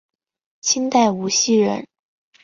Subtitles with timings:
[0.61, 1.85] 清代无锡人。